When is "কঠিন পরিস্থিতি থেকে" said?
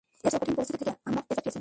0.41-0.93